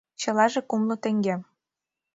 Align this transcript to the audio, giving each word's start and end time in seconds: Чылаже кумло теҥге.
Чылаже 0.21 0.61
кумло 0.69 0.95
теҥге. 1.03 1.35